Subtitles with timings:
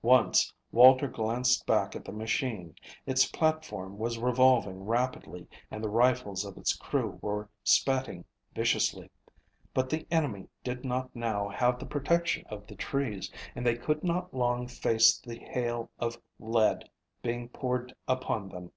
[0.00, 2.74] Once Walter glanced back at the machine.
[3.04, 8.24] Its platform was revolving rapidly and the rifles of its crew were spatting
[8.54, 9.10] viciously.
[9.74, 14.02] But the enemy did not now have the protection of the trees, and they could
[14.02, 16.88] not long face the hail of lead
[17.20, 18.72] being poured upon them.